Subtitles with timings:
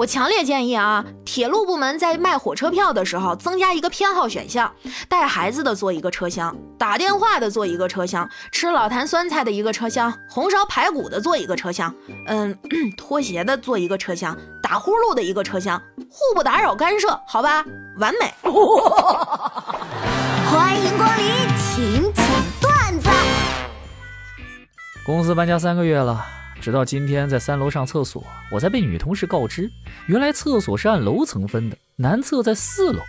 [0.00, 4.72] 我强烈建议啊，铁路部门在卖火车票的时候增加一个偏好选项，
[5.10, 11.94] 带孩子的坐一个车厢，打电话的坐一个车厢，吃老坛酸菜的一个车厢，红烧排骨的坐一个车厢，
[12.28, 12.58] 嗯，
[12.96, 15.78] 拖鞋的坐一个车厢，打呼噜的一个车厢，
[16.08, 17.62] 互不打扰干涉，好吧，
[17.98, 18.32] 完美。
[20.50, 21.26] 欢迎光临，
[21.58, 22.24] 请讲
[22.58, 23.10] 段子。
[25.04, 26.24] 公司搬家三个月了。
[26.60, 29.70] 直到今天，在三楼上厕所，我才被女同事告知，
[30.06, 33.00] 原来厕所是按楼层分的，男厕在四楼。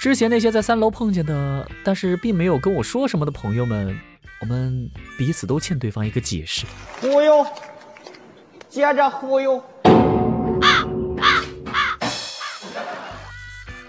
[0.00, 3.96] 之前那些在三楼碰见的，但是并没有跟我说什么的朋友们，
[4.40, 6.66] 我们彼此都欠对方一个解释。
[7.00, 7.46] 忽悠，
[8.68, 9.62] 接着忽悠。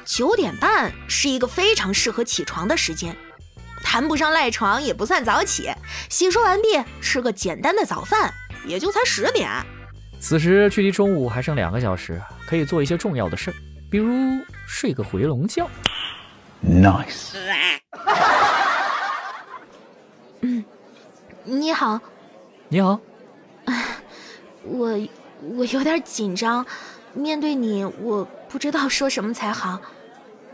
[0.05, 3.15] 九点半是一个非常适合起床的时间，
[3.83, 5.71] 谈不上赖床，也不算早起。
[6.09, 6.67] 洗漱完毕，
[7.01, 8.33] 吃个简单的早饭。
[8.69, 9.49] 也就才十点，
[10.19, 13.53] 此时距离中午还剩两个小时，可以做一些重要的事儿，
[13.89, 14.13] 比如
[14.67, 15.67] 睡个回笼觉。
[16.63, 17.33] Nice。
[20.41, 20.63] 嗯，
[21.43, 21.99] 你好。
[22.67, 22.99] 你好。
[24.61, 24.99] 我
[25.55, 26.63] 我有点紧张，
[27.13, 29.81] 面对你，我不知道说什么才好。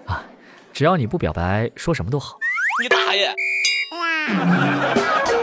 [0.06, 0.24] 啊，
[0.72, 2.38] 只要你不表白，说什么都好。
[2.82, 3.36] 你大爷！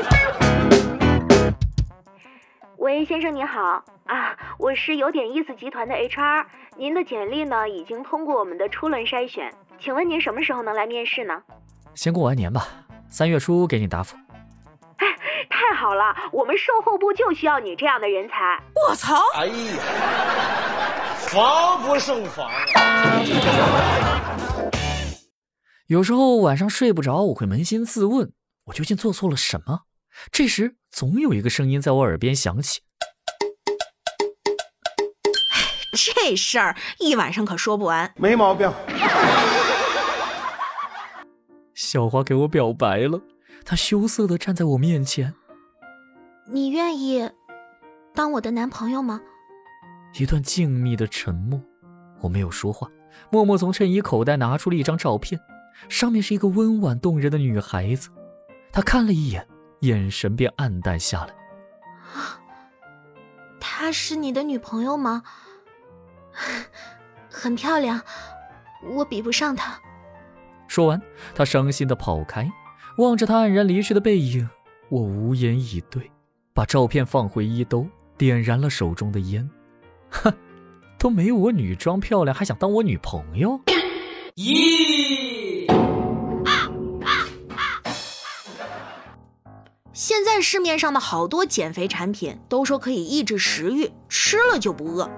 [2.83, 6.45] 喂，先生您好啊，我是有点意思集团的 HR，
[6.77, 11.41] 您的简历呢已经通过我们的初轮筛选，请问您什么时候能来面试呢？
[11.95, 12.67] 先过完年吧，
[13.09, 14.17] 三月初给你答复。
[14.97, 15.07] 哎，
[15.49, 18.61] 太好了，我们售后部就需要你这样的人才。
[18.89, 19.15] 我操！
[19.37, 19.55] 哎呀，
[21.29, 23.23] 防不胜防啊！
[25.87, 28.33] 有时候晚上睡不着，我会扪心自问，
[28.65, 29.83] 我究竟做错了什么？
[30.33, 32.83] 这时，总有一个声音在我耳边响起：
[36.15, 38.71] “这事儿一晚上可说不完。”没毛病。
[41.75, 43.21] 小花给我表白了，
[43.65, 45.35] 她羞涩的站在我面前
[46.53, 47.29] ：“你愿意
[48.15, 49.21] 当我的男朋友吗？”
[50.21, 51.61] 一段静谧的沉默，
[52.21, 52.87] 我没有说话，
[53.31, 55.41] 默默从衬衣口袋拿出了一张照片，
[55.89, 58.11] 上面是一个温婉动人的女孩子。
[58.71, 59.49] 她看了一眼。
[59.83, 61.35] 眼神便暗淡下来。
[63.61, 65.23] 她是你的女朋友吗？
[67.31, 68.01] 很漂亮，
[68.83, 69.79] 我比不上她。
[70.67, 71.01] 说完，
[71.35, 72.51] 他伤心的跑开，
[72.97, 74.49] 望着他黯然离去的背影，
[74.89, 76.11] 我无言以对，
[76.55, 79.49] 把照片放回衣兜，点燃了手中的烟。
[80.11, 80.33] 哼，
[80.99, 83.61] 都没我女装漂亮，还想当我女朋友？
[84.37, 85.32] 咦？
[89.95, 95.11] 现在市面上的好多减肥产品都说可以抑制食欲，吃了就不饿。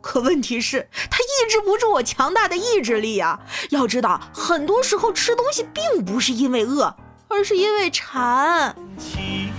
[0.00, 3.38] 可问题是，它抑制不住我强大的意志力啊！
[3.70, 6.96] 要知道，很多时候吃东西并不是因为饿，
[7.28, 8.74] 而是因为馋。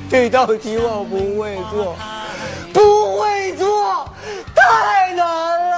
[0.10, 1.96] 这道题我不会做，
[2.74, 4.10] 不会做，
[4.56, 5.26] 太难
[5.70, 5.78] 了！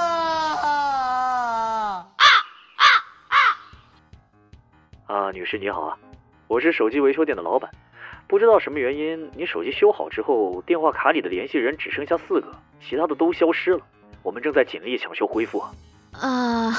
[2.16, 2.84] 啊啊
[3.28, 5.26] 啊！
[5.28, 5.96] 啊，女士你好啊，
[6.46, 7.70] 我是手机维修店的老板。
[8.28, 12.54] 不知道什么原因，你手机修好之后，电话卡里的联系人只剩下四个，
[12.86, 13.80] 其他的都消失了。
[14.22, 15.64] 我们正在尽力抢修恢复。
[16.12, 16.70] 啊，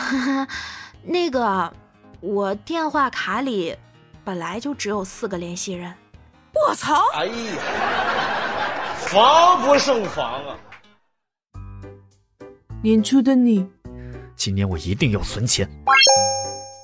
[1.04, 1.74] 那个，
[2.22, 3.76] 我电话卡里
[4.24, 5.92] 本来就只有四个联系人。
[6.68, 7.04] 我操！
[7.16, 10.56] 哎呀，防不胜防啊！
[12.84, 13.68] 年初的你，
[14.36, 15.68] 今年我一定要存钱。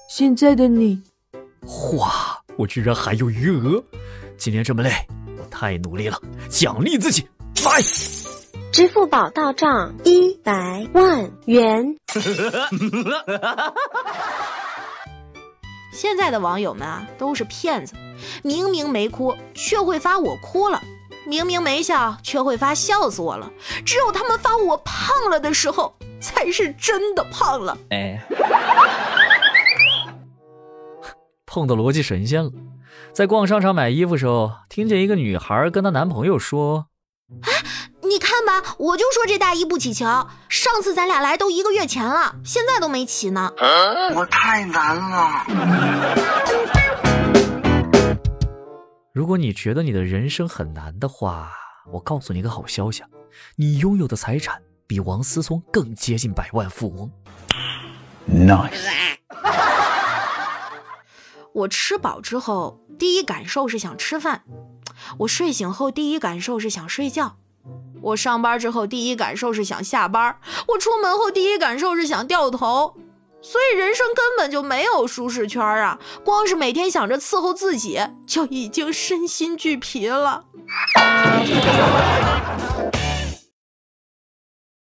[0.09, 1.03] 现在的你，
[2.00, 3.84] 哇，我居然还有余额。
[4.38, 4.91] 今天这么累，
[5.38, 7.28] 我太努力了，奖励自己，
[7.63, 7.81] 买。
[8.72, 11.96] 支付宝到账一百万元。
[15.94, 17.94] 现在的网友们啊，都是骗子，
[18.44, 20.78] 明明没哭，却会发我哭了；
[21.25, 23.50] 明明没笑，却会发笑死我了。
[23.85, 27.78] 只有他们发我胖了的时候，才是真的胖了。
[27.91, 28.22] 哎，
[31.46, 32.52] 碰到逻辑神仙了。
[33.14, 36.88] 在逛商场买衣服时候，听见一个女孩跟她男朋友说
[37.42, 37.52] ：“哎，
[38.03, 40.06] 你看吧，我就说这大衣不起球。
[40.50, 43.53] 上次咱俩来都一个月前了，现在都没起呢。
[44.14, 45.46] 我太难了。
[49.14, 51.52] 如果你觉得你的人生很难的话，
[51.94, 53.02] 我告诉你个好消息，
[53.56, 57.09] 你拥有的财产比王思聪更接近百万富翁。
[58.30, 59.16] Nice。
[61.55, 64.41] 我吃饱之后，第一感受是想吃饭；
[65.19, 67.37] 我睡醒后，第一感受是想睡觉；
[68.02, 70.37] 我上班之后第一感受是想下班，
[70.67, 72.93] 我出门后第一感受是想掉头。
[73.41, 75.99] 所以人生根本就没有舒适圈啊！
[76.23, 80.43] 光是每天想着伺候自己，就已经身心俱疲了。